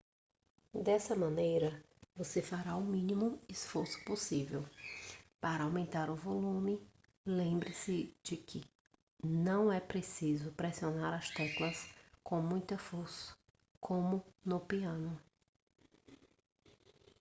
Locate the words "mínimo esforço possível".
2.83-4.65